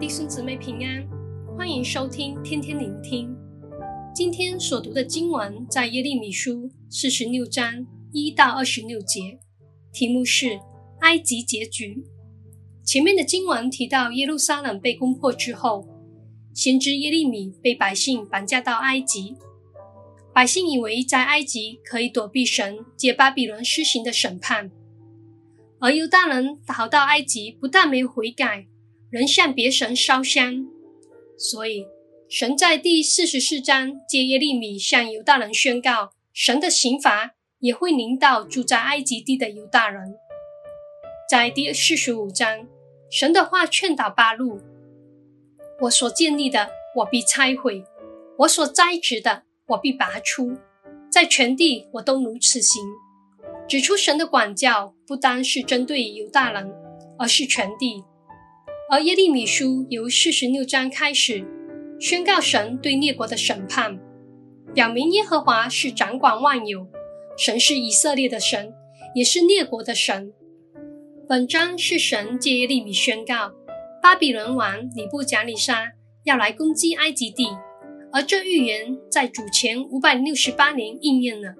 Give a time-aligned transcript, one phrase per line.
[0.00, 1.06] 弟兄姊妹平安，
[1.54, 3.36] 欢迎收听天天聆听。
[4.14, 9.38] 今天所读的经文在耶利米书四十六章一到二十六节，
[9.92, 10.58] 题目是
[11.00, 12.02] 埃及结局。
[12.82, 15.86] 前面的经文提到耶路撒冷被攻破之后，
[16.54, 19.36] 先知耶利米被百姓绑架到埃及，
[20.32, 24.70] 百姓以为在埃及可以躲避神借巴比伦施行的审判，
[25.78, 28.66] 而犹大人逃到埃及不但没有悔改。
[29.10, 30.68] 仍向别神烧香，
[31.36, 31.84] 所以
[32.28, 40.14] 神在第四十四章借耶利米向犹大人宣告，神的刑罚也会临到住在埃及地的犹大人。
[41.28, 42.68] 在第四十五章，
[43.10, 44.60] 神的话劝导巴路：
[45.82, 47.82] 我所建立的，我必拆毁；
[48.38, 50.56] 我所栽植的，我必拔出。
[51.10, 52.80] 在全地，我都如此行。
[53.66, 56.72] 指出神的管教不单是针对犹大人，
[57.18, 58.04] 而是全地。
[58.92, 61.46] 而耶利米书由四十六章开始，
[62.00, 64.00] 宣告神对列国的审判，
[64.74, 66.88] 表明耶和华是掌管万有，
[67.38, 68.72] 神是以色列的神，
[69.14, 70.32] 也是列国的神。
[71.28, 73.52] 本章是神借耶利米宣告，
[74.02, 75.92] 巴比伦王尼布甲尼撒
[76.24, 77.46] 要来攻击埃及地，
[78.12, 81.54] 而这预言在主前五百六十八年应验了。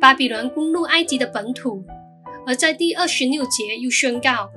[0.00, 1.84] 巴比伦攻入埃及的本土，
[2.46, 4.48] 而在第二十六节又宣告。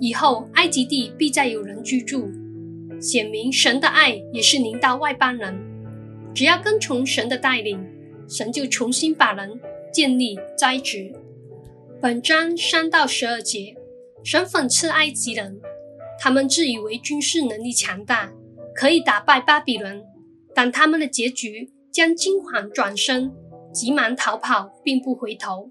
[0.00, 2.30] 以后，埃及地必再有人居住，
[3.00, 5.54] 显明神的爱也是临到外邦人。
[6.34, 7.84] 只要跟从神的带领，
[8.26, 9.60] 神就重新把人
[9.92, 11.12] 建立栽植。
[12.00, 13.76] 本章三到十二节，
[14.24, 15.60] 神讽刺埃及人，
[16.18, 18.32] 他们自以为军事能力强大，
[18.74, 20.02] 可以打败巴比伦，
[20.54, 23.30] 但他们的结局将惊惶转身，
[23.74, 25.70] 急忙逃跑，并不回头。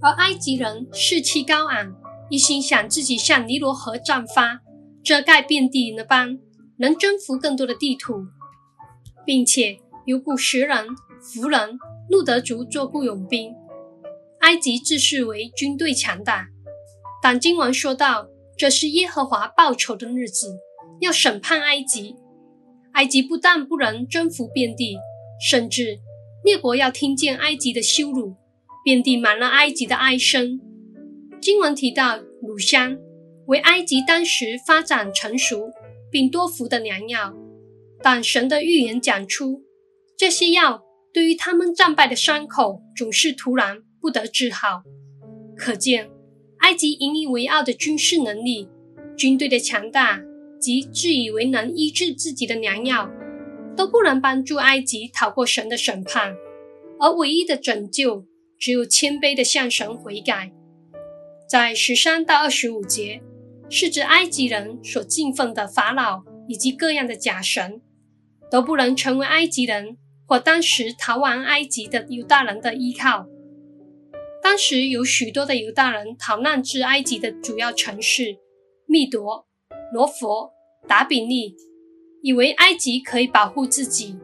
[0.00, 1.94] 而埃及人士气高昂。
[2.30, 4.60] 一心想自己向尼罗河战发，
[5.02, 6.38] 遮盖遍地那般，
[6.78, 8.26] 能征服更多的地土，
[9.24, 10.86] 并且有古实人、
[11.22, 11.78] 弗人、
[12.10, 13.54] 路德族做雇佣兵。
[14.40, 16.48] 埃及自视为军队强大，
[17.22, 20.58] 但金王说道，这是耶和华报仇的日子，
[21.00, 22.14] 要审判埃及。
[22.92, 24.96] 埃及不但不能征服遍地，
[25.40, 25.98] 甚至
[26.44, 28.36] 列国要听见埃及的羞辱，
[28.84, 30.60] 遍地满了埃及的哀声。
[31.40, 32.98] 经文提到乳香
[33.46, 35.70] 为埃及当时发展成熟
[36.10, 37.34] 并多服的良药，
[38.02, 39.62] 但神的预言讲出，
[40.16, 40.82] 这些药
[41.12, 44.82] 对于他们战败的伤口总是突然不得治好。
[45.56, 46.10] 可见
[46.58, 48.68] 埃及引以为傲的军事能力、
[49.16, 50.20] 军队的强大
[50.60, 53.10] 及自以为能医治自己的良药，
[53.76, 56.34] 都不能帮助埃及逃过神的审判，
[57.00, 58.26] 而唯一的拯救
[58.58, 60.52] 只有谦卑的向神悔改。
[61.48, 63.22] 在十三到二十五节，
[63.70, 67.80] 是指埃及人所敬奉的法老以及各样的假神，
[68.50, 73.26] 都不能成为埃及人或当时逃亡埃及的犹大人的依靠。
[74.42, 78.36] 当时有许多的犹大人逃难至埃及的主要城市
[78.86, 79.46] 密朵、
[79.90, 80.50] 罗佛、
[80.86, 81.56] 达比利，
[82.22, 84.18] 以为埃及可以保护自己。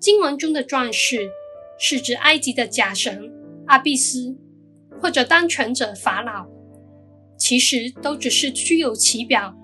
[0.00, 1.30] 经文中的壮士
[1.78, 3.32] 是指埃及的假神
[3.68, 4.36] 阿比斯。
[5.00, 6.46] 或者当权者法老，
[7.36, 9.56] 其实都只是虚有其表。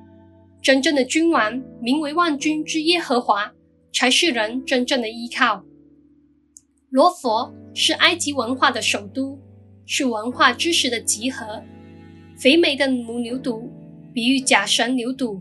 [0.63, 3.53] 真正的君王，名为万军之耶和华，
[3.93, 5.63] 才是人真正的依靠。
[6.89, 9.39] 罗佛是埃及文化的首都，
[9.85, 11.63] 是文化知识的集合。
[12.39, 13.69] 肥美的母牛犊，
[14.13, 15.41] 比喻假神牛犊，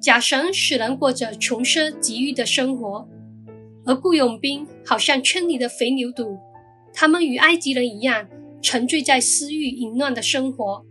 [0.00, 3.08] 假神使人过着穷奢极欲的生活，
[3.84, 6.38] 而雇佣兵好像圈里的肥牛犊，
[6.94, 8.28] 他们与埃及人一样。
[8.66, 10.84] 沉醉在私欲淫乱的生活，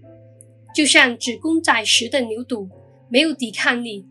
[0.73, 2.69] 就像只供宰食的牛犊，
[3.09, 4.05] 没有抵抗力。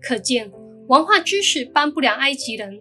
[0.00, 0.50] 可见
[0.88, 2.80] 文化知识帮不了埃及人，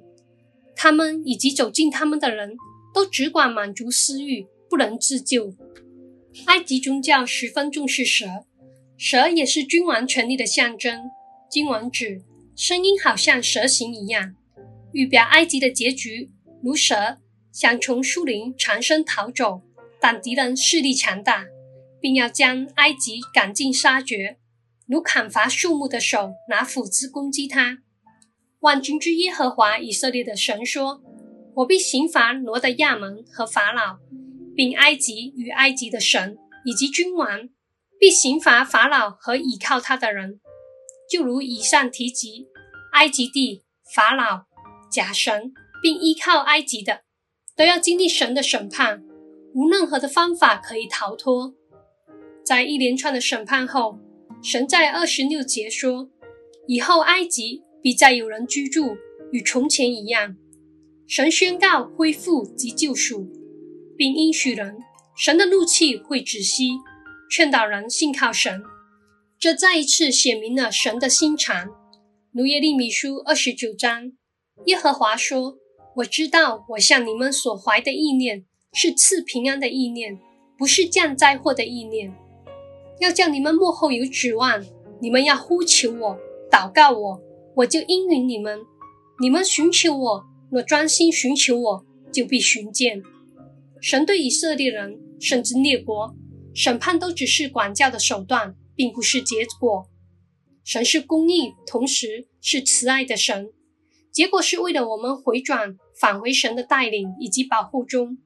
[0.74, 2.56] 他们以及走近他们的人
[2.94, 5.54] 都只管满足私欲，不能自救。
[6.46, 8.26] 埃及宗教十分重视蛇，
[8.96, 11.12] 蛇也是君王权力的象征。
[11.50, 12.22] 经文指
[12.56, 14.34] 声音好像蛇形一样，
[14.94, 16.32] 预表埃及的结局，
[16.64, 17.18] 如蛇
[17.52, 19.62] 想从树林藏身逃走。
[20.00, 21.46] 但敌人势力强大，
[22.00, 24.38] 并要将埃及赶尽杀绝，
[24.88, 27.80] 如砍伐树木的手拿斧子攻击他。
[28.60, 31.02] 万军之耶和华以色列的神说
[31.58, 34.00] ：“我必刑罚罗得亚门和法老，
[34.56, 37.50] 并埃及与埃及的神以及君王，
[38.00, 40.40] 必刑罚法老和倚靠他的人。
[41.10, 42.48] 就如以上提及，
[42.94, 43.64] 埃及地、
[43.94, 44.46] 法老、
[44.92, 47.02] 假神，并依靠埃及的，
[47.56, 49.04] 都要经历神的审判。”
[49.56, 51.56] 无任何的方法可以逃脱。
[52.44, 53.98] 在一连串的审判后，
[54.44, 56.10] 神在二十六节说
[56.68, 58.98] ：“以后埃及必再有人居住，
[59.32, 60.36] 与从前一样。
[61.08, 63.32] 神宣告恢复及救赎，
[63.96, 64.78] 并应许人，
[65.16, 66.72] 神的怒气会止息，
[67.32, 68.62] 劝导人信靠神。
[69.40, 71.70] 这再一次显明了神的心肠。
[72.34, 74.12] 如耶利米书二十九章，
[74.66, 75.56] 耶和华说
[75.98, 78.44] ：“我知道我向你们所怀的意念
[78.76, 80.20] 是赐平安的意念，
[80.56, 82.14] 不是降灾祸的意念，
[83.00, 84.64] 要叫你们幕后有指望。
[85.02, 86.20] 你们要呼求我，
[86.52, 87.22] 祷告我，
[87.56, 88.60] 我就应允你们。
[89.20, 93.02] 你们寻求我，若专心寻求我，就必寻见。”
[93.82, 96.14] 神对以色列人，甚至列国，
[96.54, 98.56] 审判都只是管教的手段。
[98.76, 99.88] 并不是结果。
[100.64, 103.52] 神是公义，同时是慈爱的神。
[104.12, 108.18] 结果是为了我们回转，返回神的带领以及保护中。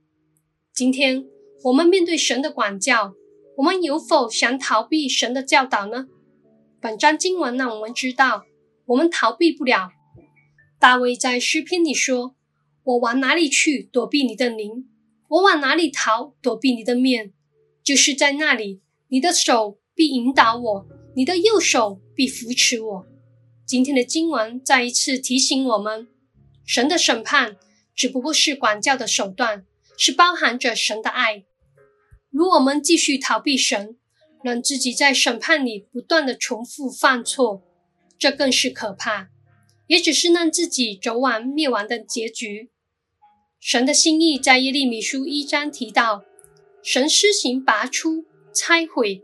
[0.80, 1.26] 今天
[1.66, 3.14] 我们面对神的管教，
[3.58, 6.08] 我们有否想逃避神的教导呢？
[6.80, 8.46] 本章经文让我们知道，
[8.86, 9.90] 我们逃避不了。
[10.80, 12.34] 大卫在诗篇里说
[12.86, 14.88] ：“我往哪里去躲避你的灵？
[15.28, 17.34] 我往哪里逃躲避你的面？
[17.84, 18.80] 就是在那里，
[19.10, 23.06] 你的手。”必引导我，你的右手必扶持我。
[23.66, 26.08] 今天的经文再一次提醒我们，
[26.66, 27.58] 神的审判
[27.94, 29.66] 只不过是管教的手段，
[30.00, 31.44] 是包含着神的爱。
[32.32, 33.98] 如我们继续逃避神，
[34.42, 37.62] 让自己在审判里不断的重复犯错，
[38.18, 39.28] 这更是可怕，
[39.88, 42.72] 也只是让自己走往灭亡的结局。
[43.60, 46.24] 神的心意在耶利米书一章提到，
[46.82, 49.22] 神施行拔出、拆毁。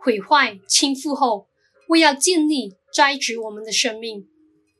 [0.00, 1.48] 毁坏、倾覆后，
[1.88, 4.28] 为要建立、栽植我们的生命，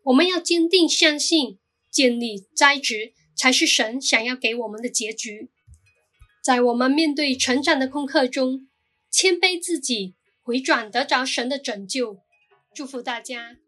[0.04, 1.58] 我们要坚定相信，
[1.90, 5.48] 建立、栽植才是神想要给我们的结局。
[6.42, 8.68] 在我们面对成长的功课中，
[9.10, 12.18] 谦卑自己，回转得着神的拯救。
[12.74, 13.58] 祝福大家。